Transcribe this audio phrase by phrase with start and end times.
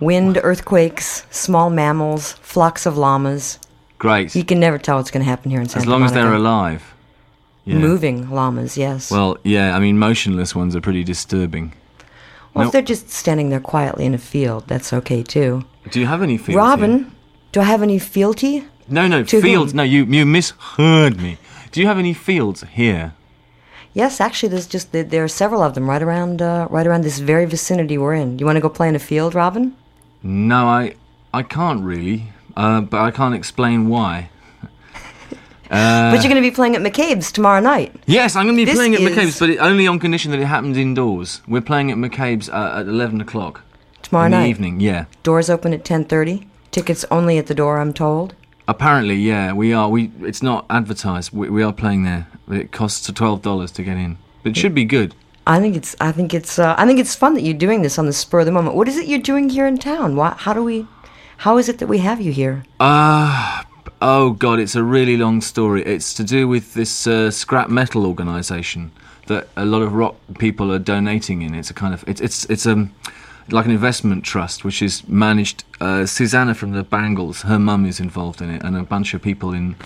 [0.00, 3.58] Wind, earthquakes, small mammals, flocks of llamas.
[3.98, 4.34] Great.
[4.34, 6.32] You can never tell what's going to happen here in Santa as long as they're
[6.32, 6.94] alive.
[7.66, 7.76] Yeah.
[7.76, 9.10] Moving llamas, yes.
[9.10, 11.74] Well, yeah, I mean, motionless ones are pretty disturbing.
[12.54, 15.64] Well, if they're just standing there quietly in a field, that's okay too.
[15.90, 16.56] Do you have any feelings?
[16.56, 17.12] Robyn,
[17.52, 18.64] do I have any fealty?
[18.88, 19.72] No, no, To fields.
[19.72, 19.76] whom?
[19.76, 21.36] No, you, you misheard me.
[21.70, 23.12] Do you have any fields here?
[23.92, 27.02] Yes, actually, there's just there- there are several of them right around uh, right around
[27.04, 28.38] this very vicinity we're in.
[28.38, 29.74] You want to go play in a field, Robyn?
[30.22, 30.94] No, I,
[31.32, 34.30] I can't really, uh, but I can't explain why.
[35.70, 37.94] Uh, but you're going to be playing at McCabe's tomorrow night.
[38.06, 40.30] Yes, I'm going to be This playing at is- McCabe's, but it, only on condition
[40.32, 41.40] that it happens indoors.
[41.48, 43.62] We're playing at McCabe's uh, at 11 o'clock
[44.02, 44.42] Tomorrow in night.
[44.44, 44.80] the evening.
[44.80, 46.46] Yeah, Doors open at 10:30.
[46.70, 48.34] Tickets only at the door, I'm told.
[48.68, 49.88] apparently, yeah, we are.
[49.88, 51.32] We it's not advertised.
[51.32, 52.28] We, we are playing there.
[52.50, 55.14] It costs twelve dollars to get in, but it should be good.
[55.46, 57.98] I think it's I think it's uh, I think it's fun that you're doing this
[57.98, 58.76] on the spur of the moment.
[58.76, 60.16] What is it you're doing here in town?
[60.16, 60.86] Why, how do we
[61.38, 62.64] how is it that we have you here?
[62.78, 63.66] Ah,
[64.02, 65.82] oh god, it's a really long story.
[65.82, 68.92] It's to do with this uh, scrap metal organisation
[69.26, 71.54] that a lot of rock people are donating in.
[71.54, 72.94] It's a kind of it's it's it's um
[73.48, 75.64] like an investment trust which is managed.
[75.80, 79.22] Uh, Susanna from the Bangles, her mum is involved in it, and a bunch of
[79.22, 79.76] people in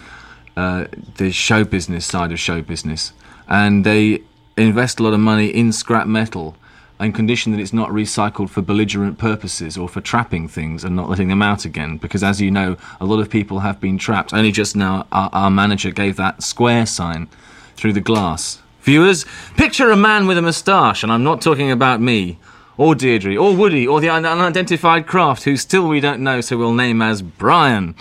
[0.56, 3.12] uh, the show business side of show business,
[3.48, 4.22] and they
[4.56, 6.56] invest a lot of money in scrap metal.
[7.00, 11.08] On condition that it's not recycled for belligerent purposes or for trapping things and not
[11.08, 11.98] letting them out again.
[11.98, 14.32] Because, as you know, a lot of people have been trapped.
[14.32, 17.28] Only just now, our, our manager gave that square sign
[17.75, 18.62] through the glass.
[18.82, 19.25] Viewers,
[19.56, 22.38] picture a man with a moustache, and I'm not talking about me,
[22.77, 26.56] or Deirdre, or Woody, or the un- unidentified craft, who still we don't know, so
[26.56, 27.97] we'll name as Brian.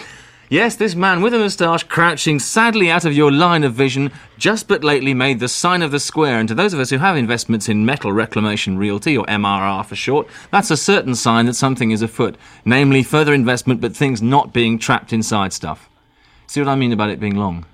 [0.54, 4.68] Yes, this man with a moustache crouching sadly out of your line of vision just
[4.68, 6.38] but lately made the sign of the square.
[6.38, 9.96] And to those of us who have investments in Metal Reclamation Realty, or MRR for
[9.96, 14.54] short, that's a certain sign that something is afoot, namely further investment but things not
[14.54, 15.90] being trapped inside stuff.
[16.46, 17.66] See what I mean about it being long?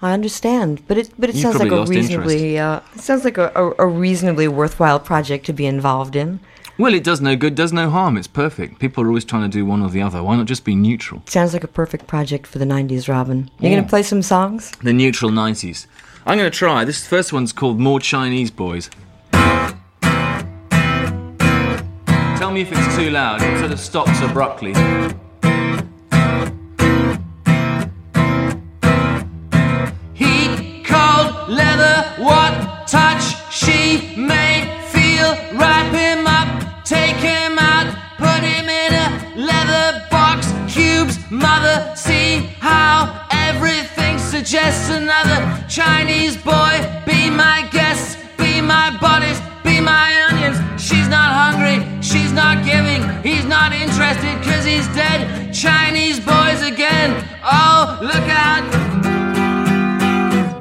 [0.00, 3.36] I understand, but it but it You've sounds like a reasonably uh, it sounds like
[3.36, 6.40] a, a, a reasonably worthwhile project to be involved in.
[6.78, 8.16] Well, it does no good, does no harm.
[8.16, 8.78] It's perfect.
[8.78, 10.22] People are always trying to do one or the other.
[10.22, 11.22] Why not just be neutral?
[11.26, 13.50] Sounds like a perfect project for the '90s, Robyn.
[13.58, 13.76] You Yeah.
[13.76, 14.70] gonna play some songs?
[14.82, 15.86] The neutral 90s.
[16.26, 16.84] I'm going to try.
[16.84, 18.90] This first one's called More Chinese Boys.
[22.38, 23.40] Tell me if it's too loud.
[23.42, 24.74] It sort of stops abruptly.
[30.14, 34.47] Heat, cold, leather, what touch she may
[41.30, 46.74] mother, see how everything suggests another Chinese boy.
[47.06, 50.58] Be my guest, be my bodice, be my onions.
[50.80, 55.52] She's not hungry, she's not giving, he's not interested cause he's dead.
[55.52, 58.64] Chinese boys again, oh, look out.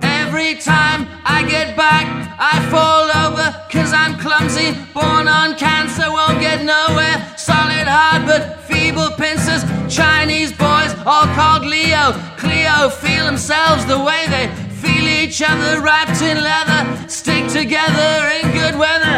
[0.04, 2.06] Every time I get back,
[2.40, 3.67] I fall over
[4.02, 4.70] I'm clumsy.
[4.94, 7.18] Born on cancer, won't get nowhere.
[7.36, 9.64] Solid hard but feeble pincers.
[9.90, 12.06] Chinese boys, all called Leo.
[12.38, 14.46] Cleo feel themselves the way they
[14.82, 16.82] feel each other wrapped in leather.
[17.10, 19.18] Stick together in good weather.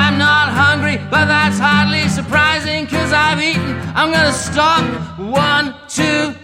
[0.00, 3.72] I'm not hungry, but that's hardly surprising cause I've eaten.
[3.98, 4.84] I'm gonna stop.
[5.18, 6.34] One, two,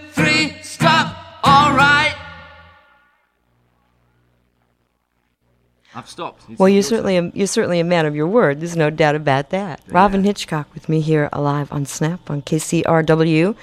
[6.04, 6.44] I've stopped.
[6.58, 8.60] Well, you're certainly a, you're certainly a man of your word.
[8.60, 9.80] There's no doubt about that.
[9.88, 13.56] Robyn Hitchcock with me here alive on Snap on KCRW.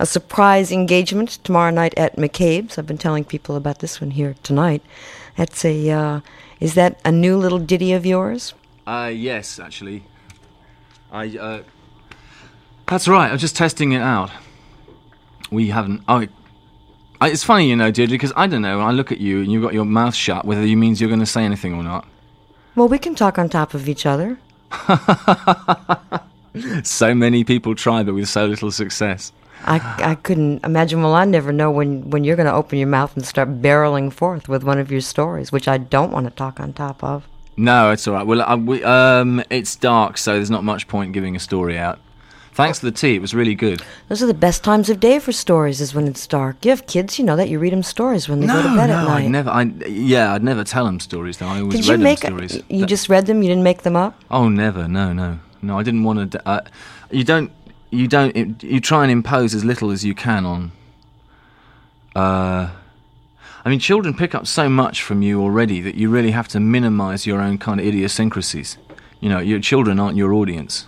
[0.00, 2.78] A surprise engagement tomorrow night at McCabe's.
[2.78, 4.82] I've been telling people about this one here tonight.
[5.36, 6.20] That's a uh,
[6.58, 8.54] is that a new little ditty of yours?
[8.88, 10.02] Uh, yes, actually.
[11.12, 11.62] I, uh.
[12.88, 14.32] That's right, I'm just testing it out.
[15.52, 16.02] We haven't.
[16.08, 16.26] Oh,
[17.22, 18.78] it's funny, you know, Deirdre, because I don't know.
[18.78, 21.08] When I look at you and you've got your mouth shut, whether you means you're
[21.08, 22.06] going to say anything or not.
[22.76, 24.38] Well, we can talk on top of each other.
[26.84, 29.32] So many people try, but with so little success.
[29.64, 31.02] I, I couldn't imagine.
[31.02, 34.12] Well, I never know when, when you're going to open your mouth and start barreling
[34.12, 37.26] forth with one of your stories, which I don't want to talk on top of.
[37.56, 38.26] No, it's all right.
[38.26, 41.98] Well, uh, we, um, it's dark, so there's not much point giving a story out.
[42.54, 43.16] Thanks for the tea.
[43.16, 43.82] It was really good.
[44.08, 46.64] Those are the best times of day for stories, is when it's dark.
[46.64, 47.48] You have kids, you know that.
[47.48, 49.24] You read them stories when they go to bed no, at night.
[49.24, 49.50] I'd never.
[49.50, 51.38] I yeah, I'd never tell them stories.
[51.38, 52.62] Though I always Did you read make them stories.
[52.68, 53.42] You That- just read them.
[53.42, 54.22] You didn't make them up.
[54.30, 54.86] Oh, never.
[54.86, 55.76] No, no, no.
[55.76, 56.48] I didn't want to.
[56.48, 56.60] Uh,
[57.10, 57.50] you don't.
[57.90, 58.62] You don't.
[58.62, 60.72] You try and impose as little as you can on.
[62.14, 62.70] Uh,
[63.64, 66.60] I mean, children pick up so much from you already that you really have to
[66.60, 68.78] minimise your own kind of idiosyncrasies.
[69.18, 70.86] You know, your children aren't your audience.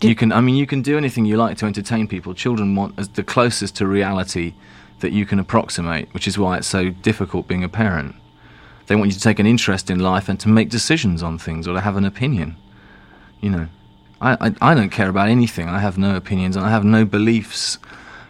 [0.00, 2.32] What, you can, I mean, you can do anything you like to entertain people.
[2.34, 4.54] Children want as the closest to reality
[5.00, 8.14] that you can approximate, which is why it's so difficult being a parent.
[8.86, 11.68] They want you to take an interest in life and to make decisions on things
[11.68, 12.56] or to have an opinion.
[13.40, 13.68] You know,
[14.20, 15.68] I, I, I don't care about anything.
[15.68, 17.78] I have no opinions and I have no beliefs.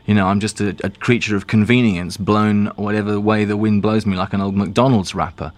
[0.06, 4.06] You know, I'm just a, a creature of convenience, blown whatever way the wind blows
[4.06, 5.52] me like an old McDonald's wrapper.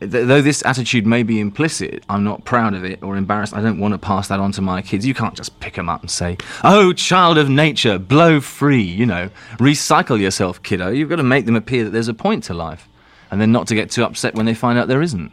[0.00, 3.54] Though this attitude may be implicit, I'm not proud of it or embarrassed.
[3.54, 5.04] I don't want to pass that on to my kids.
[5.06, 9.04] You can't just pick them up and say, "Oh, child of nature, blow free." You
[9.04, 10.88] know, recycle yourself, kiddo.
[10.88, 12.88] You've got to make them appear that there's a point to life,
[13.30, 15.32] and then not to get too upset when they find out there isn't.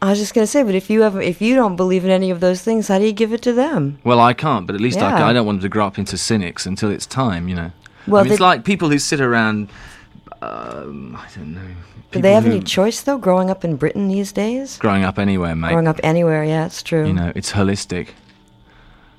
[0.00, 2.30] I was just gonna say, but if you have, if you don't believe in any
[2.30, 3.98] of those things, how do you give it to them?
[4.04, 5.18] Well, I can't, but at least I, Yeah.
[5.18, 7.70] ca- I don't want them to grow up into cynics until it's time, you know.
[8.08, 9.68] Well, I mean, it's like people who sit around.
[10.42, 11.60] Um, I don't know.
[12.10, 13.16] Do they have who- any choice though?
[13.18, 15.70] Growing up in Britain these days, Growing up anywhere, mate.
[15.70, 17.06] growing up anywhere, yeah, it's true.
[17.06, 18.08] You know, it's holistic.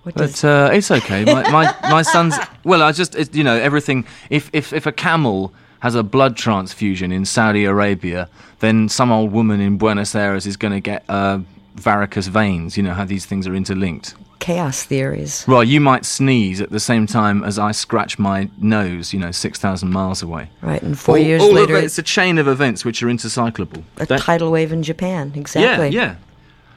[0.04, 1.24] what But uh, it's okay.
[1.25, 2.81] My, my my son's well.
[2.81, 4.06] I just it, you know everything.
[4.30, 8.28] If if if a camel has a blood transfusion in Saudi Arabia,
[8.60, 11.40] then some old woman in Buenos Aires is going to get uh,
[11.75, 12.78] varicose veins.
[12.78, 14.16] You know how these things are interlinked.
[14.40, 15.46] chaos theories.
[15.48, 19.14] Well, you might sneeze at the same time as I scratch my nose.
[19.14, 20.50] You know, six thousand miles away.
[20.62, 23.02] Right, and four All- years all of later, it- it's a chain of events which
[23.02, 23.84] are intercyclable.
[23.98, 25.31] a tidal wave in Japan.
[25.36, 25.90] Exactly.
[25.90, 26.16] yeah, yeah.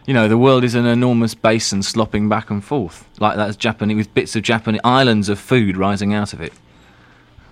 [0.07, 3.97] You know, the world is an enormous basin slopping back and forth, like that's Japanese,
[3.97, 6.53] with bits of Japanese islands of food rising out of it.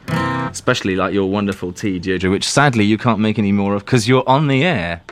[0.08, 4.06] Especially like your wonderful tea, Deirdre, which sadly you can't make any more of because
[4.06, 5.02] you're on the air.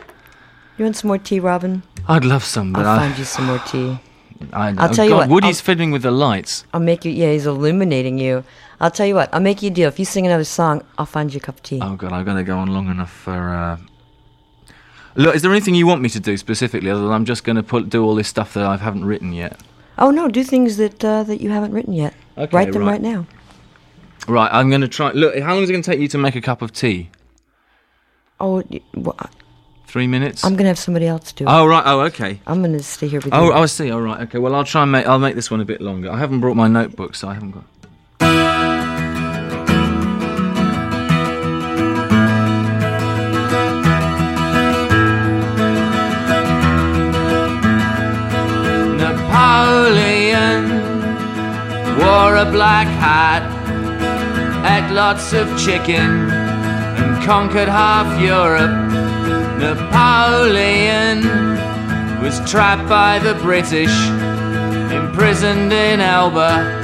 [0.78, 1.82] You want some more tea, Robyn?
[2.08, 3.98] I'd love some, but I'll I, find you some more tea.
[4.52, 6.64] I, I'll oh tell you what, Woody's I'll- fiddling with the lights.
[6.72, 7.12] I'll make you.
[7.12, 8.44] Yeah, he's illuminating you.
[8.80, 9.32] I'll tell you what.
[9.32, 9.88] I'll make you a deal.
[9.88, 11.78] If you sing another song, I'll find you a cup of tea.
[11.80, 13.32] Oh God, I'm gonna go on long enough for.
[13.32, 13.76] Uh...
[15.14, 17.56] Look, is there anything you want me to do specifically, other than I'm just going
[17.56, 19.60] to put do all this stuff that I haven't written yet?
[19.98, 22.14] Oh no, do things that uh, that you haven't written yet.
[22.38, 22.92] Okay, Write them right.
[22.92, 23.26] right now.
[24.26, 25.12] Right, I'm going to try.
[25.12, 27.10] Look, how long is it going to take you to make a cup of tea?
[28.40, 28.62] Oh,
[28.94, 29.18] well,
[29.92, 30.42] Three minutes.
[30.42, 31.48] I'm gonna have somebody else do it.
[31.50, 31.82] Oh right.
[31.84, 32.40] Oh okay.
[32.46, 33.52] I'm gonna stay here with Oh, you.
[33.52, 33.90] I see.
[33.90, 34.20] All right.
[34.22, 34.38] Okay.
[34.38, 35.06] Well, I'll try and make.
[35.06, 36.10] I'll make this one a bit longer.
[36.10, 37.64] I haven't brought my notebook, so I haven't got.
[49.32, 50.68] Napoleon
[51.98, 53.42] wore a black hat,
[54.72, 59.01] ate lots of chicken, and conquered half Europe.
[59.62, 61.22] Napoleon
[62.20, 63.94] was trapped by the British,
[64.90, 66.80] imprisoned in Elba.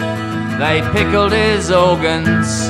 [0.61, 2.69] They pickled his organs.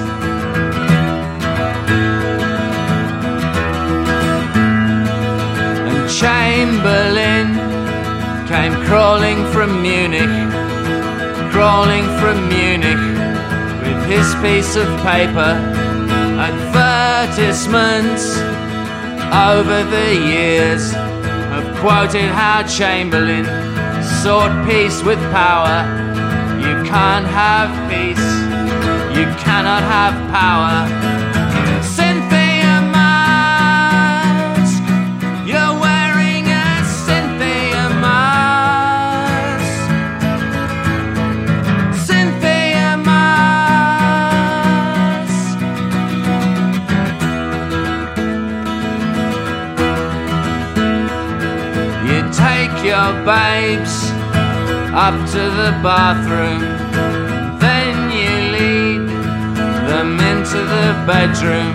[5.85, 7.55] And Chamberlain
[8.49, 10.33] came crawling from Munich,
[11.53, 12.97] crawling from Munich
[13.83, 15.53] with his piece of paper.
[16.41, 18.39] Advertisements
[19.33, 23.45] over the years have quoted how Chamberlain
[24.23, 25.85] sought peace with power.
[26.59, 28.29] You can't have peace,
[29.17, 31.18] you cannot have power.
[53.09, 54.11] Your babes
[54.93, 56.61] up to the bathroom,
[57.59, 59.09] then you lead
[59.89, 61.75] them into the bedroom.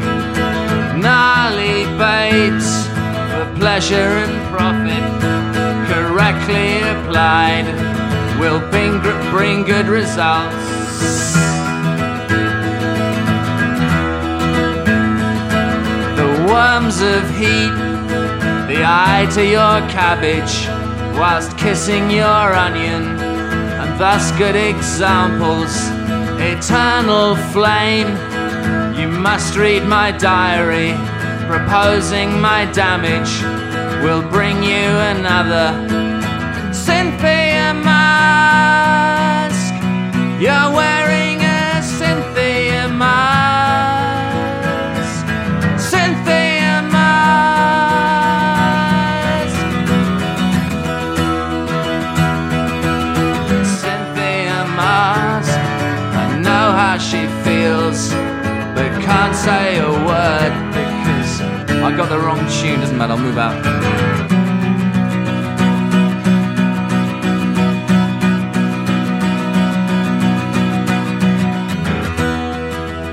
[1.01, 2.87] Gnarly babes
[3.31, 5.05] for pleasure and profit,
[5.89, 7.65] correctly applied,
[8.39, 8.99] will bring,
[9.31, 10.65] bring good results.
[16.19, 17.93] The worms of heat
[18.67, 20.72] the eye to your cabbage
[21.13, 23.03] whilst kissing your onion,
[23.81, 25.71] and thus good examples.
[26.39, 28.09] Eternal flame,
[28.97, 30.93] you must read my diary,
[31.47, 33.31] proposing my damage
[34.03, 35.71] will bring you another.
[36.73, 39.73] Cynthia mask,
[40.41, 41.02] you're wearing
[61.93, 62.79] I got the wrong tune.
[62.79, 63.55] Doesn't matter, I'll move out.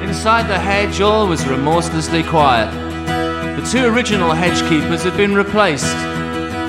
[0.02, 2.72] Inside the hedge, all was remorselessly quiet.
[3.60, 5.94] The two original hedge keepers had been replaced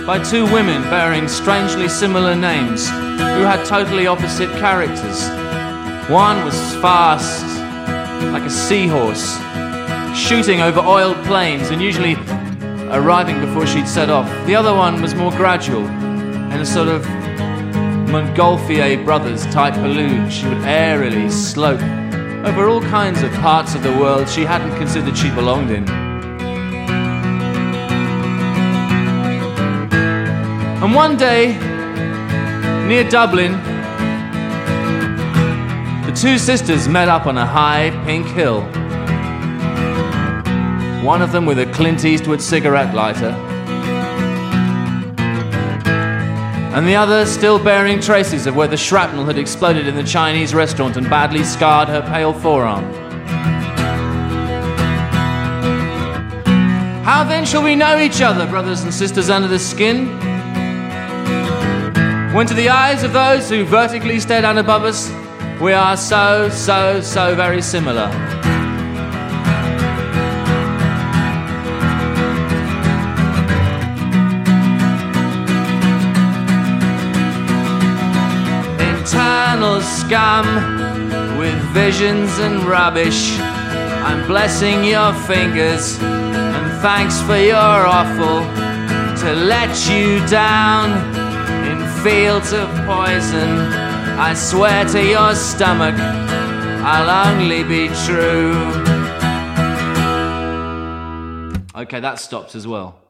[0.06, 5.30] by two women bearing strangely similar names who had totally opposite characters.
[6.10, 7.46] One was fast,
[8.34, 9.38] like a seahorse,
[10.16, 12.16] shooting over oiled plains and usually
[12.92, 14.28] arriving before she'd set off.
[14.46, 17.04] The other one was more gradual, in a sort of
[18.12, 20.30] Montgolfier Brothers type balloon.
[20.30, 21.82] She would airily slope
[22.46, 25.88] over all kinds of parts of the world she hadn't considered she belonged in.
[30.84, 31.56] And one day,
[32.88, 33.54] near Dublin,
[36.06, 38.68] the two sisters met up on a high pink hill.
[41.04, 43.36] One of them with a Clint Eastwood cigarette lighter,
[46.74, 50.54] and the other still bearing traces of where the shrapnel had exploded in the Chinese
[50.54, 52.84] restaurant and badly scarred her pale forearm.
[57.04, 60.08] How then shall we know each other, brothers and sisters under the skin?
[62.34, 65.12] When to the eyes of those who vertically stare down above us,
[65.60, 68.10] we are so, so, so very similar.
[79.62, 83.38] Internal scum with visions and rubbish.
[83.40, 88.42] I'm blessing your fingers and thanks for your offal
[89.22, 90.90] to let you down
[91.70, 93.52] in fields of poison.
[94.18, 95.94] I swear to your stomach,
[96.84, 98.56] I'll only be true.
[101.76, 103.01] Okay, that stops as well.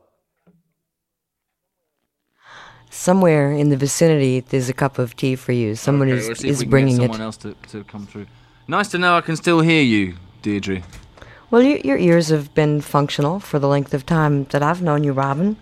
[3.05, 5.73] Somewhere in the vicinity, there's a cup of tea for you.
[5.75, 7.23] Someone Okay, is, we'll see if is we can get bringing someone it.
[7.23, 8.27] else to, to come through.
[8.67, 10.83] Nice to know I can still hear you, Deirdre.
[11.49, 15.03] Well, your, your ears have been functional for the length of time that I've known
[15.03, 15.55] you, Robyn.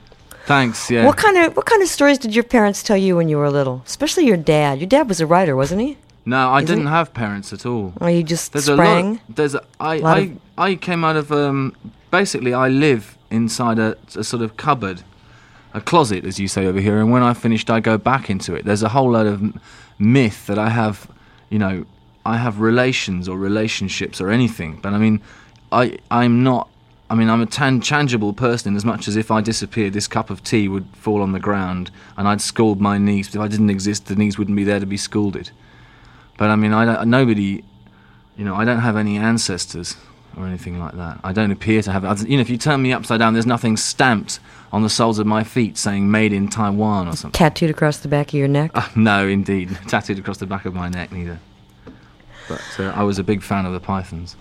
[0.47, 1.05] Thanks, yeah.
[1.05, 3.49] What kind of what kind of stories did your parents tell you when you were
[3.49, 3.83] little?
[3.85, 4.79] Especially your dad.
[4.79, 5.97] Your dad was a writer, wasn't he?
[6.25, 7.93] no, I Isn't- didn't have parents at all.
[8.01, 9.05] Or you just There's sprang?
[9.05, 9.21] a lot.
[9.29, 11.73] There's a, I, Lot I, of- I came out of um.
[12.11, 15.03] Basically, I live inside a, a sort of cupboard,
[15.73, 16.99] a closet, as you say over here.
[16.99, 18.65] And when I finished, I go back into it.
[18.65, 19.61] There's a whole load of
[19.99, 21.09] myth that I have,
[21.49, 21.85] you know,
[22.25, 24.79] I have relations or relationships or anything.
[24.81, 25.21] But I mean,
[25.71, 26.69] I I'm not.
[27.11, 30.29] I mean, I'm a tan- tangible person as much as if I disappeared, this cup
[30.29, 33.29] of tea would fall on the ground and I'd scald my niece.
[33.29, 35.49] But if I didn't exist, the niece wouldn't be there to be scalded.
[36.37, 37.63] But I mean, I don't, nobody,
[38.37, 39.97] you know, I don't have any ancestors
[40.39, 41.19] or anything like that.
[41.23, 42.03] I don't appear to have.
[42.27, 44.39] You know, if you turn me upside down, there's nothing stamped
[44.71, 47.37] on the soles of my feet saying "Made in Taiwan" or something.
[47.37, 48.71] Tattooed across the back of your neck.
[48.73, 51.39] Uh, no, indeed, tattooed across the back of my neck, neither.
[52.47, 54.35] But uh, I was a big fan of the Pythons.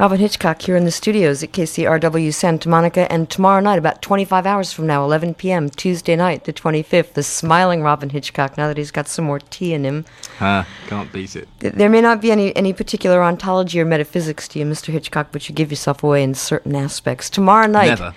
[0.00, 4.46] Robyn Hitchcock here in the studios at KCRW Santa Monica, and tomorrow night, about 25
[4.46, 8.78] hours from now, 11 p.m., Tuesday night, the 25th, the smiling Robyn Hitchcock, now that
[8.78, 10.06] he's got some more tea in him.
[10.40, 11.48] Ah, can't beat it.
[11.58, 14.86] There may not be any, any particular ontology or metaphysics to you, Mr.
[14.86, 17.28] Hitchcock, but you give yourself away in certain aspects.
[17.28, 18.14] Tomorrow night Never.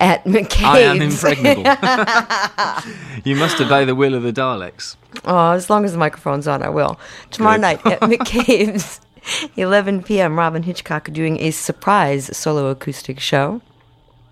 [0.00, 0.64] at McCabe's.
[0.64, 1.62] I am impregnable.
[3.24, 4.96] you must obey the will of the Daleks.
[5.24, 6.98] Oh, as long as the microphone's on, I will.
[7.30, 7.60] Tomorrow Good.
[7.60, 9.00] night at McCabe's,
[9.56, 13.60] 11 p.m., Robyn Hitchcock doing a surprise solo acoustic show.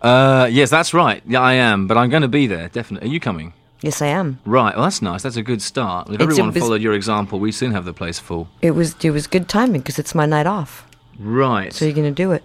[0.02, 1.22] Uh, yes, that's right.
[1.26, 3.08] Yeah, I am, but I'm going to be there definitely.
[3.08, 3.52] Are you coming?
[3.80, 4.38] Yes, I am.
[4.46, 4.74] Right.
[4.74, 5.22] Well, that's nice.
[5.22, 6.08] That's a good start.
[6.08, 8.48] If It's everyone bus- followed your example, we soon have the place full.
[8.62, 10.86] It was it was good timing because it's my night off.
[11.18, 11.72] Right.
[11.72, 12.42] So you're gonna do it.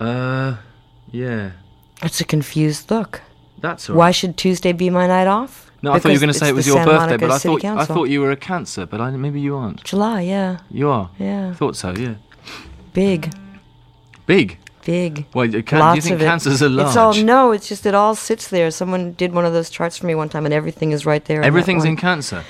[0.00, 0.56] uh,
[1.10, 1.52] yeah.
[2.02, 3.22] It's a confused look.
[3.60, 3.98] That's all right.
[3.98, 5.67] Why should Tuesday be my night off?
[5.82, 7.38] No, I thought you were going to say it was your birthday, Monica but I
[7.38, 9.84] City thought I thought you were a Cancer, but I, maybe you aren't.
[9.84, 11.10] July, yeah, You are.
[11.18, 11.92] yeah, Thought so.
[11.92, 12.14] Yeah.
[12.92, 13.32] big,
[14.26, 14.58] Big.
[14.84, 15.26] big.
[15.34, 16.24] Well, you can, do you Lots think of it.
[16.24, 16.88] cancers are large?
[16.88, 17.52] It's all no.
[17.52, 18.70] It's just it all sits there.
[18.70, 21.40] Someone did one of those charts for me one time, and everything is right there.
[21.40, 21.88] that Everything's one.
[21.92, 22.44] in Cancer.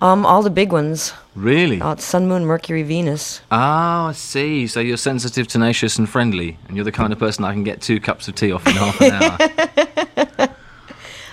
[0.00, 1.12] Um, all the big ones.
[1.34, 1.80] Really?
[1.80, 3.40] Uh, Sun, Moon, Mercury, Venus.
[3.50, 4.66] Ah, I see.
[4.68, 7.80] So you're sensitive, tenacious, and friendly, and you're the kind of person I can get
[7.80, 10.48] two cups of tea off in half an hour.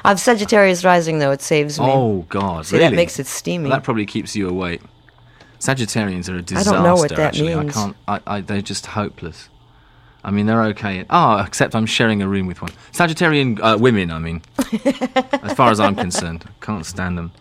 [0.06, 1.32] I've Sagittarius rising though.
[1.32, 1.86] It saves me.
[1.88, 2.90] oh God, See, really?
[2.90, 3.70] that makes it steamy.
[3.70, 4.82] That probably keeps you awake.
[5.60, 6.70] Sagittarians are a disaster.
[6.72, 7.56] I don't know what that actually.
[7.56, 7.76] means.
[7.76, 7.98] I can't.
[8.08, 9.50] I, I, they're just hopeless.
[10.24, 11.06] I mean, they're okay.
[11.10, 12.72] Oh, except I'm sharing a room with one.
[12.92, 14.12] Sagittarian uh, women.
[14.12, 14.42] I mean,
[15.44, 17.32] as far as I'm concerned, can't stand them.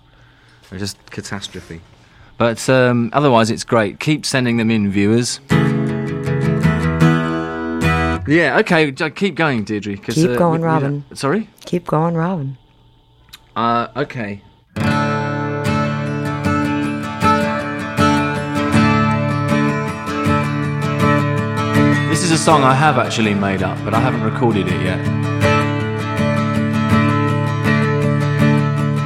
[0.71, 1.81] They're just catastrophe.
[2.37, 4.01] But um, otherwise, it's great.
[4.01, 5.41] Keep sending them in, viewers.
[8.27, 8.59] Yeah.
[8.59, 8.91] Okay.
[8.93, 9.97] Keep going, Deirdre.
[9.97, 11.05] Keep uh, going, Robyn.
[11.15, 11.49] Sorry.
[11.67, 12.57] Keep going, Robyn.
[13.55, 14.43] Uh, okay.
[22.09, 24.99] This is a song I have actually made up, but I haven't recorded it yet.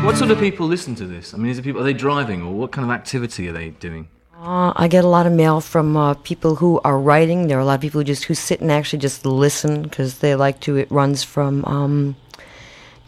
[0.05, 1.35] What sort of people listen to this?
[1.35, 1.81] I mean, is it people?
[1.81, 4.09] Are they driving, or what kind of activity are they doing?
[4.41, 7.49] Uh, I get a lot of mail from uh, people who are writing.
[7.49, 10.19] There are a lot of people who just who sit and actually just listen because
[10.19, 10.77] they like to.
[10.77, 12.15] It runs from, um,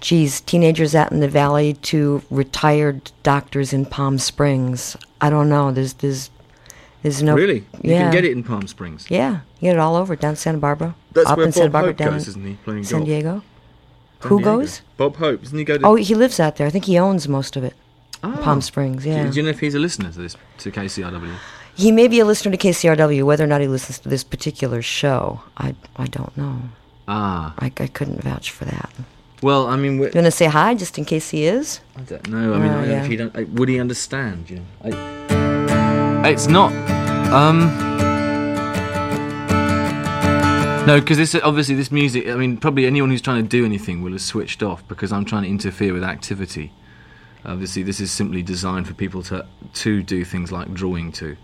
[0.00, 4.96] geez, teenagers out in the valley to retired doctors in Palm Springs.
[5.20, 5.70] I don't know.
[5.70, 6.30] There's there's
[7.02, 7.64] there's no really.
[7.80, 8.02] You yeah.
[8.02, 9.06] can get it in Palm Springs.
[9.08, 10.96] Yeah, you get it all over down Santa Barbara.
[11.12, 12.54] That's up where in Santa Bob Barbara, Hope down goes, isn't he?
[12.64, 13.06] Playing San golf.
[13.06, 13.42] Diego.
[14.20, 14.58] San Who Diego.
[14.58, 14.82] goes?
[14.96, 15.42] Bob Hope.
[15.42, 15.86] Doesn't he go to?
[15.86, 16.66] Oh, he lives out there.
[16.66, 17.74] I think he owns most of it.
[18.22, 18.36] Ah.
[18.42, 19.04] Palm Springs.
[19.06, 19.26] Yeah.
[19.28, 21.34] Do you know if he's a listener to this to KCRW?
[21.74, 23.22] He may be a listener to KCRW.
[23.24, 26.60] Whether or not he listens to this particular show, I I don't know.
[27.08, 27.54] Ah.
[27.58, 28.90] I, I couldn't vouch for that.
[29.42, 31.80] Well, I mean, we're, You want to say hi just in case he is?
[31.96, 32.52] I don't know.
[32.52, 33.02] I mean, Oh, I yeah.
[33.02, 34.50] if he don't, uh, would he understand?
[34.50, 36.72] You know, I, it's not.
[37.32, 37.60] Um,
[40.86, 42.26] no, because this obviously this music.
[42.28, 45.24] I mean, probably anyone who's trying to do anything will have switched off because I'm
[45.24, 46.72] trying to interfere with activity.
[47.44, 51.36] Obviously, this is simply designed for people to to do things like drawing to.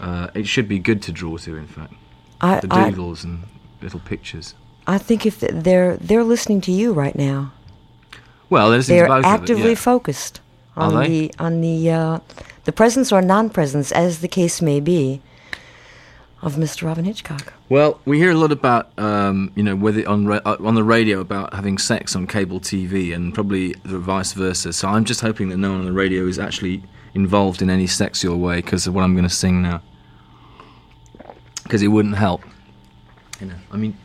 [0.00, 1.92] Uh, it should be good to draw to, in fact,
[2.40, 3.42] I the I, doodles and
[3.82, 4.54] little pictures.
[4.86, 7.52] I think if they're they're listening to you right now,
[8.48, 9.74] Well, they're they're of it, actively yeah.
[9.74, 10.40] focused
[10.76, 12.18] on the on the uh,
[12.64, 15.20] the presence or non-presence, as the case may be,
[16.42, 16.84] of Mr.
[16.86, 17.52] Robyn Hitchcock.
[17.68, 20.84] Well, we hear a lot about, um, you know, whether on ra- uh, on the
[20.84, 24.72] radio about having sex on cable TV, and probably the vice versa.
[24.72, 26.82] So I'm just hoping that no one on the radio is actually
[27.14, 29.82] involved in any sexual way because of what I'm going to sing now.
[31.62, 32.42] Because it wouldn't help.
[33.40, 33.96] You know, I mean.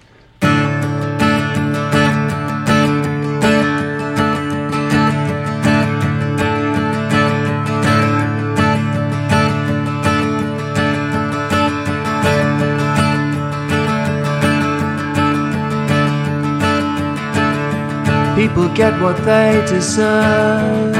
[18.75, 20.93] Get what they deserve.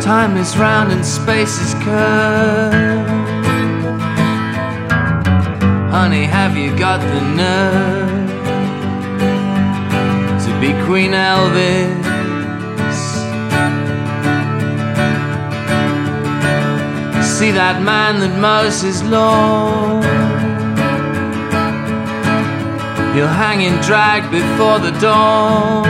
[0.00, 3.10] Time is round and space is curved.
[5.90, 8.30] Honey, have you got the nerve
[10.44, 12.04] to be Queen Elvis?
[17.24, 19.02] See that man that mows his
[23.14, 25.84] He'll hang in drag before the dawn.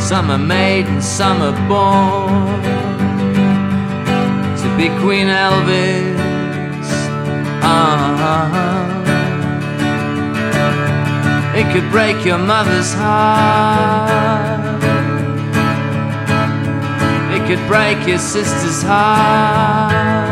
[0.00, 2.62] Some are made and some are born
[4.60, 6.20] to be Queen Elvis.
[7.62, 8.62] Uh-huh.
[11.56, 14.82] It could break your mother's heart.
[17.34, 20.31] It could break your sister's heart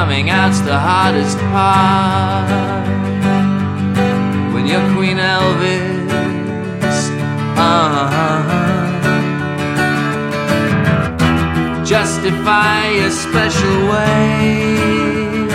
[0.00, 2.48] coming out's the hardest part
[4.54, 6.08] when you're Queen Elvis.
[7.68, 8.40] Uh-huh.
[11.84, 15.52] Justify your special ways.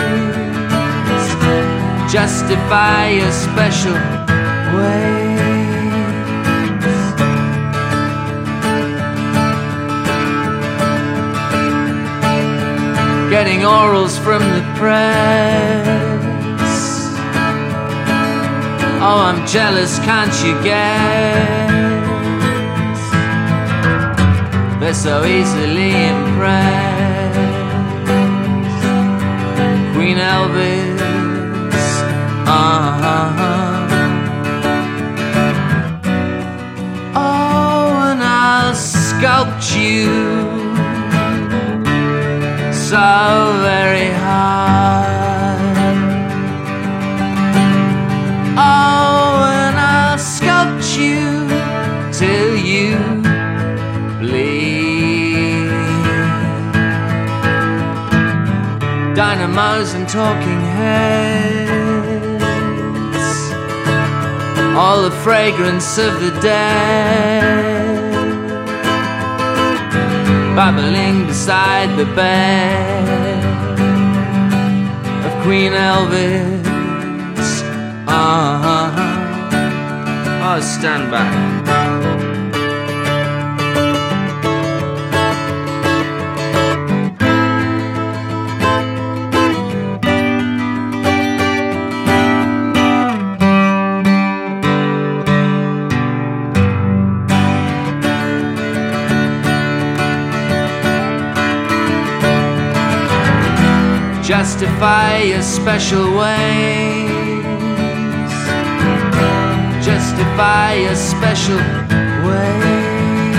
[2.12, 3.98] Justify your special
[4.78, 5.25] ways.
[13.38, 16.62] Getting orals from the press.
[19.08, 21.70] Oh, I'm jealous, can't you guess?
[24.80, 27.38] They're so easily impressed.
[29.92, 31.00] Queen Elvis,
[32.60, 33.28] uh-huh.
[37.14, 40.35] Oh, and I'll sculpt you
[43.70, 45.60] very hard.
[48.58, 51.24] Oh, and I'll sculpt you
[52.20, 52.96] till you
[54.20, 55.70] bleed.
[59.14, 61.64] Dynamos and talking heads,
[64.76, 67.95] all the fragrance of the dead
[70.56, 73.44] babbling beside the bed
[75.26, 76.64] of Queen Elvis.
[78.08, 78.90] Uh-huh.
[80.48, 81.85] Oh, stand back.
[104.58, 107.44] Justify your special ways.
[109.84, 111.58] Justify your special
[112.26, 113.36] ways.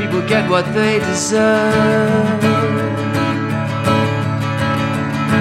[0.00, 2.40] People get what they deserve.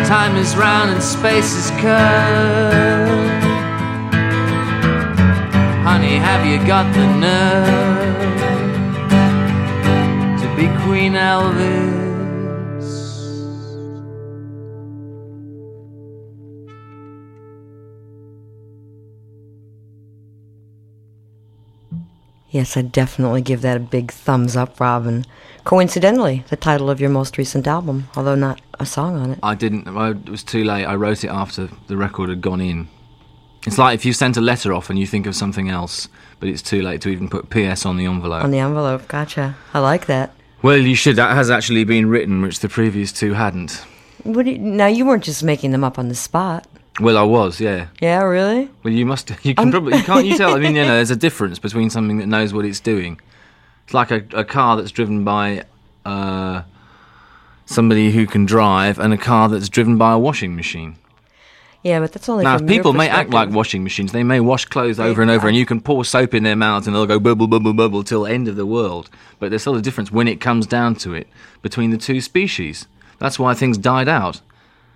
[0.05, 3.43] Time is round and space is curved.
[5.83, 7.96] Honey, have you got the nerve
[10.97, 12.81] Queen Elvis?
[22.49, 25.25] Yes, I'd definitely give that a big thumbs up, Robyn.
[25.65, 29.39] Coincidentally, the title of your most recent album, although not a song on it.
[29.43, 29.87] I didn't.
[29.87, 30.85] I, it was too late.
[30.85, 32.87] I wrote it after the record had gone in.
[33.67, 36.49] It's like if you sent a letter off and you think of something else, but
[36.49, 38.43] it's too late to even put PS on the envelope.
[38.43, 39.55] On the envelope, gotcha.
[39.75, 40.33] I like that.
[40.61, 41.15] Well, you should.
[41.15, 43.83] That has actually been written, which the previous two hadn't.
[44.23, 46.67] What do you, now, you weren't just making them up on the spot.
[46.99, 47.87] Well, I was, yeah.
[48.01, 48.69] Yeah, really?
[48.83, 49.31] Well, you must.
[49.43, 50.01] You can probably.
[50.01, 50.55] Can't you tell?
[50.55, 53.19] I mean, you know, there's a difference between something that knows what it's doing.
[53.85, 55.63] It's like a, a car that's driven by
[56.05, 56.63] uh,
[57.65, 60.97] somebody who can drive, and a car that's driven by a washing machine.
[61.83, 64.11] Yeah, but that's only Now, people may act like washing machines.
[64.11, 66.87] They may wash clothes over and over, and you can pour soap in their mouths,
[66.87, 69.09] and they'll go bubble, bubble, bubble till end of the world.
[69.39, 71.27] But there's still a difference when it comes down to it
[71.61, 72.87] between the two species.
[73.19, 74.41] That's why things died out.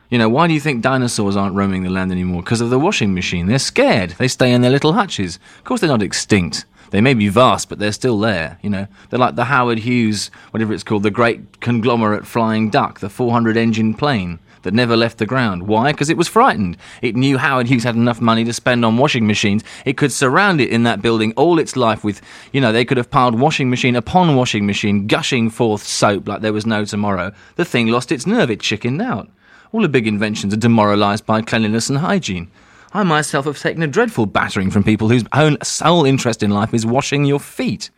[0.09, 2.41] You know, why do you think dinosaurs aren't roaming the land anymore?
[2.41, 3.45] Because of the washing machine.
[3.45, 4.11] They're scared.
[4.11, 5.39] They stay in their little hutches.
[5.59, 6.65] Of course, they're not extinct.
[6.89, 8.59] They may be vast, but they're still there.
[8.61, 12.99] You know, they're like the Howard Hughes, whatever it's called, the great conglomerate flying duck,
[12.99, 15.67] the 400 engine plane that never left the ground.
[15.67, 15.91] Why?
[15.91, 16.77] Because it was frightened.
[17.01, 19.63] It knew Howard Hughes had enough money to spend on washing machines.
[19.85, 22.21] It could surround it in that building all its life with,
[22.51, 26.41] you know, they could have piled washing machine upon washing machine, gushing forth soap like
[26.41, 27.31] there was no tomorrow.
[27.55, 28.49] The thing lost its nerve.
[28.51, 29.29] It chickened out.
[29.71, 32.51] All the big inventions are demoralised by cleanliness and hygiene.
[32.93, 36.73] I myself have taken a dreadful battering from people whose own sole interest in life
[36.73, 37.89] is washing your feet.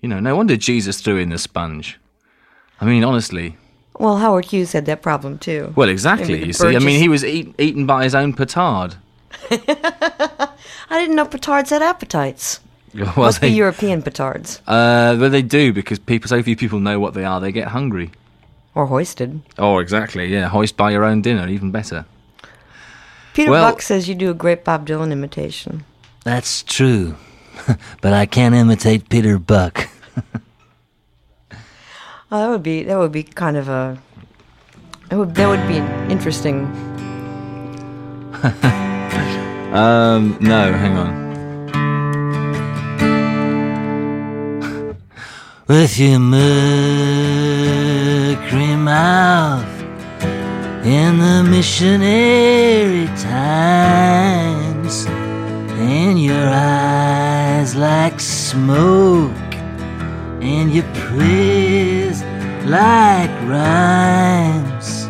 [0.00, 2.00] You know, no wonder Jesus threw in the sponge.
[2.80, 3.56] I mean, honestly.
[3.98, 5.72] Well, Howard Hughes had that problem too.
[5.76, 6.28] Well, exactly.
[6.28, 8.96] Maybe the You see, I mean, he was eat, eaten by his own petard.
[9.50, 10.48] I
[10.90, 12.60] didn't know petards had appetites.
[12.94, 16.78] Well, Must they, be European petards uh, well, they do because people, so few people
[16.78, 17.40] know what they are.
[17.40, 18.12] They get hungry.
[18.76, 19.42] or hoisted.
[19.58, 20.26] Oh, exactly.
[20.26, 22.04] Yeah, hoist by your own dinner, even better.
[23.32, 25.84] Peter Well- Buck says you do a great Bob Dylan imitation.
[26.22, 27.16] That's true.
[28.00, 29.88] but I can't imitate Peter Buck.
[32.34, 33.96] Oh, that would be that would be kind of a
[35.08, 35.76] that would that would be
[36.12, 36.66] interesting.
[39.74, 41.24] Um, no, hang on.
[45.68, 46.46] With your mercury
[48.76, 49.66] mouth
[50.86, 55.06] in the missionary times,
[55.76, 59.32] and your eyes like smoke,
[60.44, 62.22] and your prayers
[62.66, 65.04] like rhymes,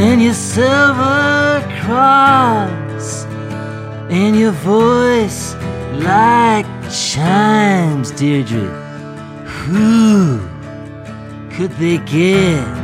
[0.00, 3.24] and your silver cross,
[4.08, 5.54] and your voice
[6.02, 8.68] like chimes, Deirdre.
[9.44, 10.40] Who
[11.50, 12.79] could they get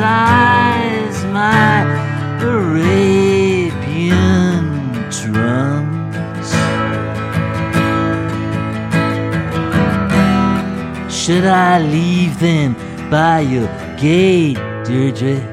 [0.00, 1.84] eyes, my
[2.40, 3.84] Arabian
[5.18, 6.50] drums.
[11.14, 12.74] Should I leave them
[13.10, 15.51] by your gate, Deirdre?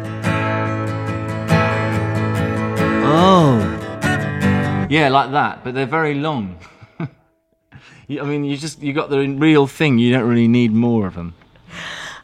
[4.98, 6.58] Yeah, like that, but they're very long.
[7.00, 10.00] I mean, you just you got the real thing.
[10.00, 11.36] You don't really need more of them.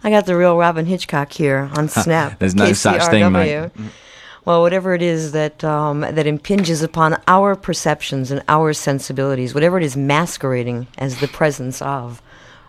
[0.04, 2.40] I got the real Robyn Hitchcock here on Snap.
[2.40, 3.72] There's no such thing, mate.
[3.72, 3.90] KCRW.
[4.46, 9.78] Well, whatever it is that um, that impinges upon our perceptions and our sensibilities, whatever
[9.78, 12.22] it is masquerading as the presence of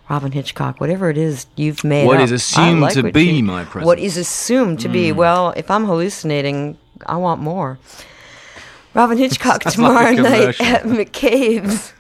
[0.09, 3.45] Robyn Hitchcock, whatever it is you've made, What up, is assumed like to be you-
[3.45, 3.83] my presence.
[3.83, 3.87] Hmm.
[3.87, 5.13] What is assumed to be?
[5.13, 7.79] Well, if I'm hallucinating, I want more.
[8.97, 11.93] Robyn Hitchcock tomorrow like night at McCabe's.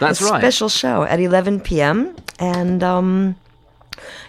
[0.00, 0.40] That's a right.
[0.40, 2.16] special show at 11 p.m.
[2.38, 3.36] And um,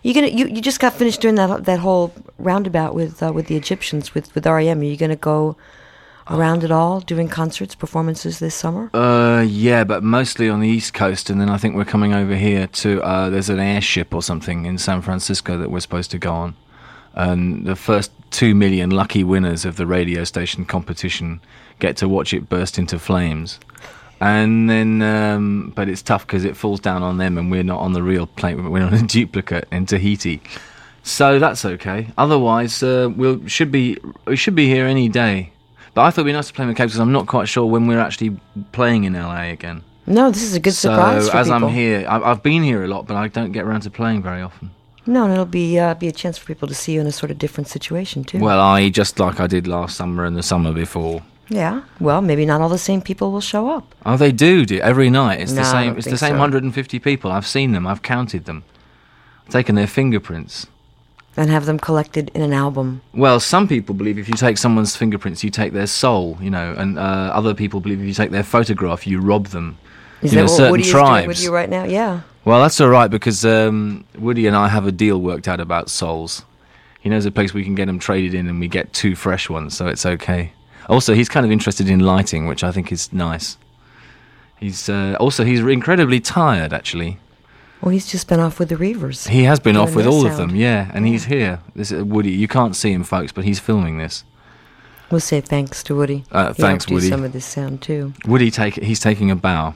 [0.04, 3.48] You gonna you, you just got finished doing that that whole roundabout with uh, with
[3.48, 4.80] the Egyptians with with REM.
[4.80, 5.58] Are you gonna go
[6.30, 8.89] around it all doing concerts, performances this summer?
[8.96, 12.36] Uh, yeah, but mostly on the East Coast, and then I think we're coming over
[12.36, 13.02] here to.
[13.02, 16.56] Uh, there's an airship or something in San Francisco that we're supposed to go on,
[17.15, 21.41] and the first two million lucky winners of the radio station competition
[21.79, 23.59] get to watch it burst into flames.
[24.21, 27.79] And then, um, but it's tough because it falls down on them, and we're not
[27.81, 28.71] on the real plane.
[28.71, 30.41] We're on a duplicate in Tahiti,
[31.03, 32.07] so that's okay.
[32.17, 35.51] Otherwise, uh, we'll should be we should be here any day.
[35.93, 37.47] But I thought it'd be nice to play in the Cape because I'm not quite
[37.49, 38.38] sure when we're actually
[38.71, 39.81] playing in LA again.
[40.07, 41.65] No, this is a good so surprise for as people.
[41.67, 44.21] I'm here, I- I've been here a lot, but I don't get around to playing
[44.21, 44.71] very often.
[45.07, 47.11] No, and it'll be uh, be a chance for people to see you in a
[47.11, 48.39] sort of different situation too.
[48.39, 51.21] Well, I just like I did last summer and the summer before.
[51.49, 51.81] Yeah.
[51.99, 53.93] Well, maybe not all the same people will show up.
[54.05, 55.41] Oh, they do, do every night.
[55.41, 55.97] It's No, the same.
[55.97, 56.39] It's the same so.
[56.39, 57.31] 150 people.
[57.31, 57.86] I've seen them.
[57.88, 58.63] I've counted them.
[59.45, 60.67] I've taken their fingerprints.
[61.38, 63.01] and have them collected in an album.
[63.13, 66.38] Well, some people believe if you take someone's fingerprints, you take their soul.
[66.41, 67.01] You know, and uh,
[67.34, 69.77] other people believe if you take their photograph, you rob them.
[70.21, 71.43] Is you that know, what certain Woody doing with tribes.
[71.43, 71.84] you right now?
[71.84, 72.21] Yeah.
[72.45, 75.89] Well, that's all right because um, Woody and I have a deal worked out about
[75.89, 76.43] souls.
[77.01, 79.49] He knows a place we can get them traded in, and we get two fresh
[79.49, 80.53] ones, so it's okay.
[80.89, 83.58] Also, he's kind of interested in lighting, which I think is nice.
[84.60, 86.74] He's uh, also he's incredibly tired.
[86.74, 87.17] Actually,
[87.82, 89.28] Well, he's just been off with the Reavers.
[89.28, 91.60] he has been off with all of them, yeah, and he's here.
[91.76, 92.32] This is Woody.
[92.32, 94.24] You can't see him, folks, but he's filming this.
[95.12, 96.24] We'll say thanks to Woody.
[96.32, 97.10] Uh, thanks, Woody.
[97.10, 98.13] some of this sound too.
[98.26, 99.76] Woody take he's taking a bow.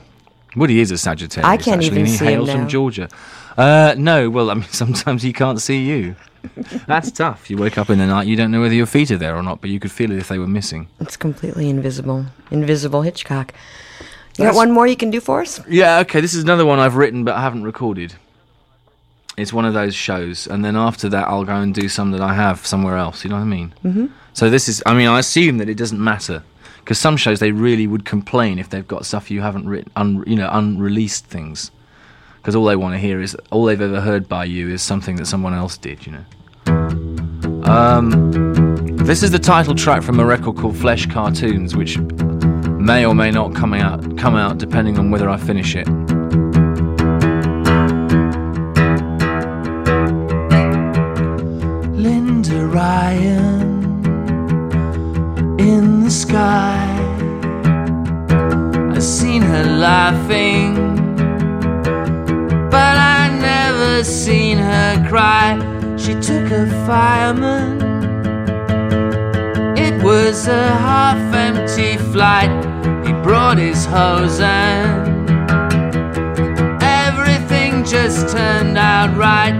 [0.56, 1.46] Woody is a Sagittarius.
[1.48, 2.52] I can't actually, even and he see him now.
[2.52, 3.08] from Georgia.
[3.56, 6.16] Uh, no, well, I mean, sometimes he can't see you.
[6.86, 7.50] That's tough.
[7.50, 9.42] You wake up in the night, you don't know whether your feet are there or
[9.42, 10.88] not, but you could feel it if they were missing.
[11.00, 12.26] It's completely invisible.
[12.50, 13.52] Invisible Hitchcock.
[14.38, 15.60] You That's- got one more you can do for us?
[15.68, 16.20] Yeah, okay.
[16.20, 18.14] This is another one I've written but I haven't recorded.
[19.36, 22.20] It's one of those shows, and then after that, I'll go and do some that
[22.20, 23.24] I have somewhere else.
[23.24, 23.74] You know what I mean?
[23.84, 24.06] Mm-hmm.
[24.34, 24.82] So this is.
[24.84, 26.42] I mean, I assume that it doesn't matter
[26.80, 30.24] because some shows they really would complain if they've got stuff you haven't written, un,
[30.26, 31.70] you know, unreleased things,
[32.40, 35.16] because all they want to hear is all they've ever heard by you is something
[35.16, 36.06] that someone else did.
[36.06, 36.24] You know.
[37.64, 38.30] Um,
[38.96, 43.30] this is the title track from a record called Flesh Cartoons, which may or may
[43.30, 45.86] not come out come out depending on whether I finish it.
[51.94, 53.60] Linda Ryan
[55.60, 56.86] in the sky.
[58.94, 60.89] I've seen her laughing,
[62.70, 65.58] but I never seen her cry.
[65.96, 67.80] She took a fireman.
[69.76, 72.50] It was a half empty flight.
[73.06, 75.30] He brought his hose and
[76.82, 79.54] everything just turned out right.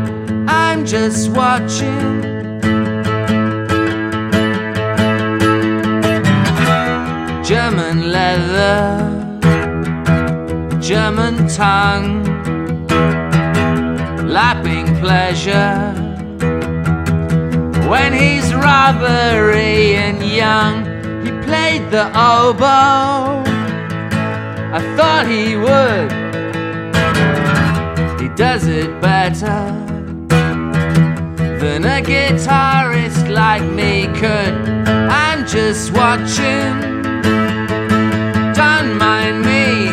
[0.48, 2.22] I'm just watching.
[7.50, 8.78] German leather,
[10.80, 12.29] German tongue,
[14.30, 15.92] lapping pleasure.
[17.90, 20.84] When he's robbery and young,
[21.24, 23.42] he played the oboe.
[24.72, 26.10] I thought he would,
[28.20, 29.62] he does it better
[31.58, 34.54] than a guitarist like me could.
[35.10, 36.90] I'm just watching
[38.54, 39.88] don't mind me.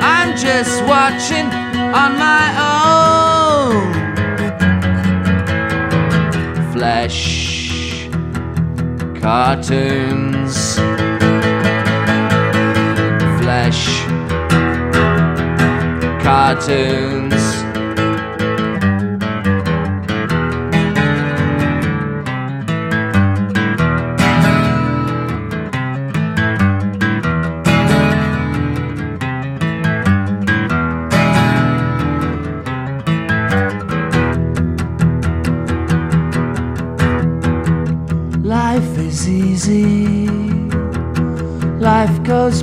[0.00, 1.59] I'm just watching
[1.94, 3.92] on my own.
[6.72, 8.08] Flesh
[9.20, 10.76] cartoons.
[13.40, 14.04] Flesh
[16.22, 17.29] cartoons.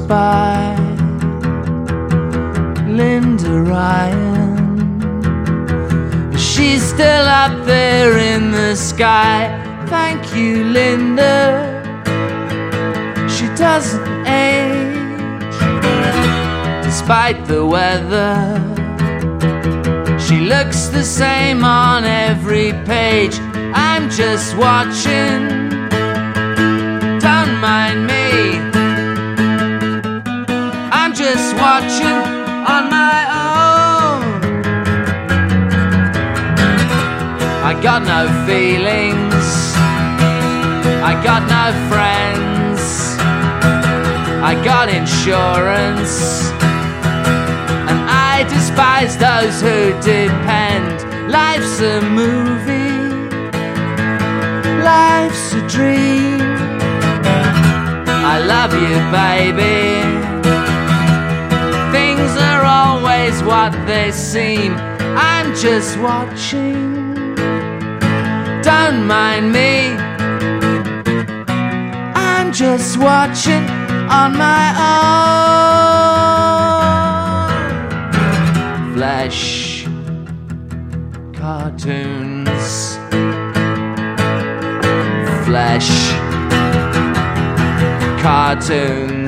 [0.07, 0.75] By.
[2.87, 4.57] Linda Ryan,
[6.37, 9.51] she's still up there in the sky.
[9.87, 11.75] Thank you, Linda.
[13.29, 14.97] She doesn't age
[16.83, 18.35] despite the weather.
[20.19, 23.37] She looks the same on every page.
[23.73, 25.47] I'm just watching.
[27.19, 28.86] Don't mind me.
[31.69, 32.21] Watching
[32.73, 34.23] on my own.
[37.69, 39.47] I got no feelings.
[41.09, 42.79] I got no friends.
[44.49, 46.15] I got insurance.
[47.89, 47.99] And
[48.31, 50.95] I despise those who depend.
[51.29, 52.95] Life's a movie.
[54.93, 56.39] Life's a dream.
[58.33, 59.96] I love you, baby.
[63.69, 64.75] What they seem.
[65.17, 67.35] I'm just watching.
[68.61, 69.97] Don't mind me.
[72.15, 73.63] I'm just watching
[74.09, 75.33] on my own.
[78.93, 79.85] Flesh
[81.33, 82.97] cartoons.
[85.45, 85.91] Flesh
[88.21, 89.26] cartoons.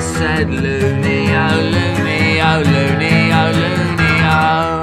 [0.00, 4.80] I said looney, oh, looney, oh, looney, oh, looney, oh.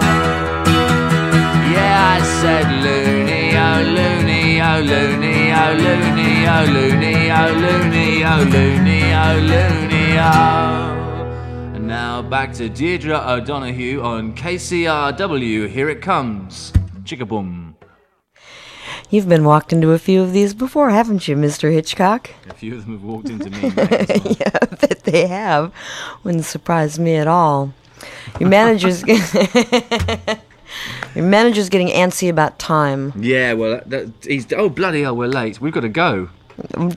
[1.73, 8.43] Yeah, I said looney, oh, looney, oh, looney, oh, looney, oh, looney, oh, looney, oh,
[8.43, 11.73] looney, oh, looney, oh.
[11.75, 15.67] And now back to Deirdre O'Donoghue on KCRW.
[15.67, 16.71] Here it comes.
[17.05, 17.66] Chickaboom.
[19.09, 21.71] You've been walked into a few of these before, haven't you, Mr.
[21.71, 22.29] Hitchcock?
[22.49, 23.61] A few of them have walked into me.
[23.61, 24.35] mate, as well.
[24.39, 25.71] yeah, I bet they have.
[26.23, 27.73] Wouldn't surprise me at all.
[28.39, 29.03] Your manager's
[31.15, 33.13] your manager's getting antsy about time.
[33.17, 34.51] Yeah, well, that, he's.
[34.53, 35.61] Oh, bloody hell, we're late.
[35.61, 36.29] We've got to go.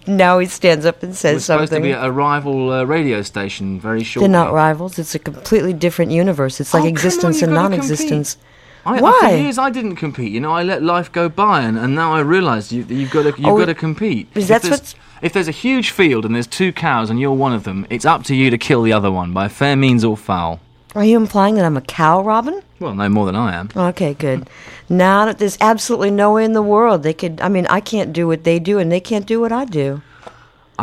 [0.07, 1.83] Now he stands up and We're says supposed to something.
[1.83, 4.29] be at a rival uh, radio station very shortly.
[4.29, 4.99] They're not rivals.
[4.99, 6.61] It's a completely different universe.
[6.61, 8.39] It's Oh, like on, existence you've and non-existence.
[8.87, 9.19] I, Why?
[9.21, 10.33] For years, I didn't compete.
[10.33, 13.23] You know, I let life go by, and, and now I realise you, you've got
[13.23, 14.29] to you've Oh, got to compete.
[14.35, 17.33] is If that's what's- If there's a huge field and there's two cows and you're
[17.33, 20.03] one of them, it's up to you to kill the other one by fair means
[20.05, 20.61] or foul.
[20.95, 22.63] Are you implying that I'm a cow, Robyn?
[22.81, 23.69] Well, no more than I am.
[23.77, 24.49] Okay, good.
[24.89, 27.41] Now that there's absolutely no way in the world they could.
[27.43, 30.01] I mean, I can't do what they do, and they can't do what I do.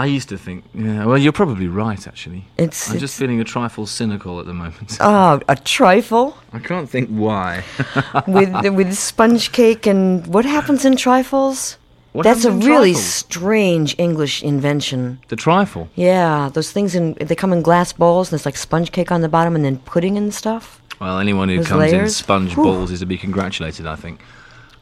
[0.03, 1.05] I used to think, yeah.
[1.05, 2.41] Well, you're probably right, actually.
[2.57, 4.97] It's, I'm just feeling a trifle cynical at the moment.
[4.99, 7.63] oh, a trifle I can't think why.
[8.27, 11.77] with with sponge cake and what happens in trifles?
[12.13, 13.03] What That's a really trifles?
[13.25, 15.19] strange English invention.
[15.27, 15.87] the trifle.
[15.95, 19.21] Yeah, those things in they come in glass bowls and there's like sponge cake on
[19.21, 20.79] the bottom and then pudding and stuff.
[21.01, 22.63] Well, anyone who Those comes in sponge Whew.
[22.63, 23.85] balls is to be congratulated.
[23.87, 24.21] I think.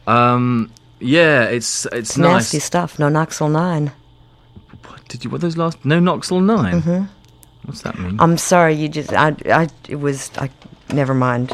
[0.08, 2.32] Um, yeah, it's it's, It's nice.
[2.54, 3.00] nasty stuff.
[3.00, 3.92] No Knoxville nine.
[4.88, 5.30] What did you?
[5.30, 5.84] What those last?
[5.86, 7.06] No Knoxville 9 Mm-hmm.
[7.66, 8.20] What's that mean?
[8.20, 10.50] I'm sorry, you just I I it was I
[10.94, 11.52] never mind.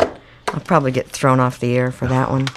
[0.50, 2.50] I'll probably get thrown off the air for that one.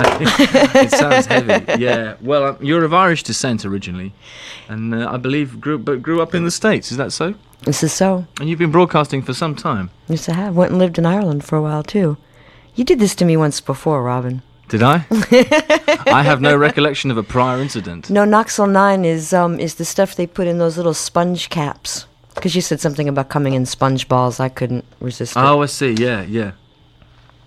[0.00, 1.82] it sounds heavy.
[1.82, 2.14] Yeah.
[2.20, 4.12] Well, um, you're of Irish descent originally,
[4.68, 6.90] and uh, I believe grew but grew up in the states.
[6.90, 7.34] Is that so?
[7.62, 8.26] This is so.
[8.40, 9.90] And you've been broadcasting for some time.
[10.08, 10.56] Yes, I have.
[10.56, 12.16] Went and lived in Ireland for a while too.
[12.74, 14.42] You did this to me once before, Robyn.
[14.68, 15.06] Did I?
[16.06, 18.10] I have no recollection of a prior incident.
[18.10, 22.06] No, Knoxville Nine is um is the stuff they put in those little sponge caps.
[22.34, 25.40] Because you said something about coming in sponge balls, I couldn't resist it.
[25.40, 25.92] Oh, I see.
[25.92, 26.52] Yeah, yeah.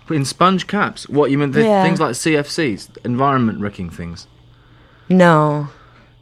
[0.06, 1.52] But in sponge caps, what you mean?
[1.52, 1.82] The Yeah.
[1.84, 4.26] Things like CFCs, environment wrecking things.
[5.08, 5.68] No,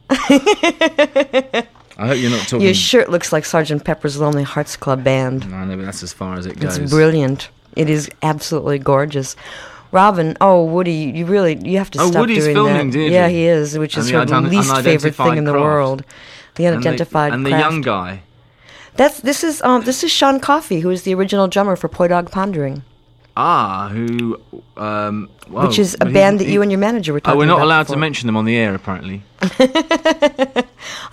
[0.09, 2.61] I hope you're not talking.
[2.61, 5.49] your shirt looks like Sergeant Pepper's Lonely Hearts Club Band.
[5.49, 6.77] no, no, but that's as far as it goes.
[6.77, 7.49] It's brilliant.
[7.75, 9.35] It is absolutely gorgeous.
[9.91, 12.97] Robyn, oh Woody, you really you have to Oh, stop Woody's doing filming, that.
[12.97, 13.13] Deirdre.
[13.13, 15.63] Yeah, he is, which is her least favorite thing unidentified in the craft.
[15.63, 16.03] world.
[16.55, 18.21] The And the- unidentified and the, young guy.
[18.95, 22.07] That's this is um this is Sean Coffey, who is the original drummer for Poi
[22.09, 22.83] Dog Pondering,
[23.37, 24.37] Ah, who?
[24.75, 27.39] Um, whoa, which is a he- band that he- you and your manager were talking
[27.39, 27.53] Oh, about.
[27.53, 29.23] we're not allowed to mention them on the air, apparently.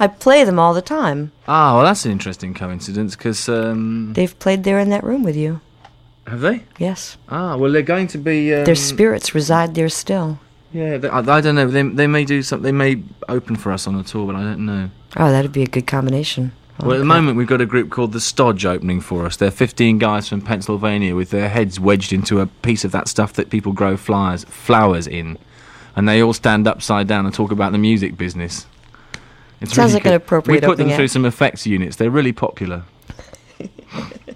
[0.00, 1.30] I play them all the time.
[1.46, 5.36] Ah, well, that's an interesting coincidence because um, They've played there in that room with
[5.36, 5.60] you.
[6.28, 6.64] Have they?
[6.78, 8.54] Yes, Ah, well, they're going to be.
[8.54, 10.38] Um, their spirits reside there still.
[10.72, 11.66] Yeah, they, I, I don't know.
[11.66, 12.64] They, they may do something.
[12.64, 14.90] They may open for us on a tour, but I don't know.
[15.16, 16.52] Oh, that'd be a good combination.
[16.80, 19.36] Well, at the moment, we've got a group called the Stodge opening for us.
[19.36, 23.32] They're 15 guys from Pennsylvania with their heads wedged into a piece of that stuff
[23.32, 25.38] that people grow flowers flowers in,
[25.96, 28.66] and they all stand upside down and talk about the music business.
[29.60, 31.96] It's Sounds like an appropriate We put them through some effects units.
[31.96, 32.84] They're really popular.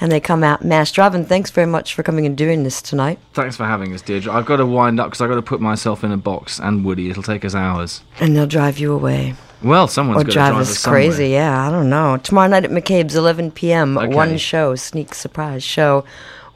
[0.00, 0.96] and they come out mashed.
[0.96, 3.18] Robyn, thanks very much for coming and doing this tonight.
[3.34, 4.32] Thanks for having us, Deirdre.
[4.32, 6.84] I've got to wind up because I've got to put myself in a box and
[6.84, 7.10] Woody.
[7.10, 8.02] It'll take us hours.
[8.18, 9.34] And they'll drive you away.
[9.62, 11.02] Well, someone's drive to drive us somewhere.
[11.02, 11.28] crazy.
[11.28, 12.16] Yeah, I don't know.
[12.16, 13.98] Tomorrow night at McCabe's, 11 p.m.
[13.98, 14.14] Okay.
[14.14, 16.04] One show, sneak surprise show.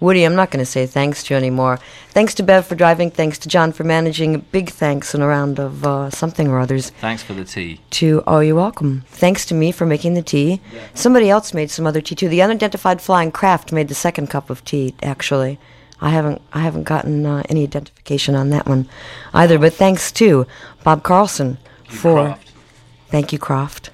[0.05, 1.79] Woody, I'm not going to say thanks to you anymore.
[2.11, 3.11] Thanks to Bev for driving.
[3.11, 4.41] Thanks to John for managing.
[4.53, 7.81] Big thanks and a round of uh, something or others Thanks for the tea.
[7.91, 9.05] to Oh, you're welcome.
[9.09, 10.61] Thanks to me for making the tea.
[10.93, 12.29] Somebody else made some other tea too.
[12.29, 14.95] The unidentified flying craft made the second cup of tea.
[15.03, 15.59] Actually,
[16.01, 18.87] I haven't I haven't gotten uh, any identification on that one
[19.33, 19.59] either.
[19.59, 20.47] But thanks to
[20.85, 21.57] Bob Carlson
[21.89, 22.37] for.
[23.09, 23.91] Thank you, Croft.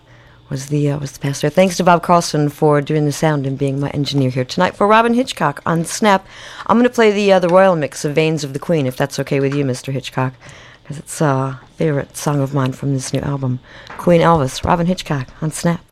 [0.50, 1.48] Was the uh, was the pastor?
[1.48, 4.74] Thanks to Bob Carlson for doing the sound and being my engineer here tonight.
[4.74, 6.26] For Robyn Hitchcock on Snap,
[6.66, 8.96] I'm going to play the uh, the royal mix of "Veins of the Queen," if
[8.96, 9.92] that's okay with you, Mr.
[9.92, 10.34] Hitchcock,
[10.82, 13.60] because it's a favorite song of mine from this new album.
[13.90, 15.89] Queen Elvis, Robyn Hitchcock on Snap.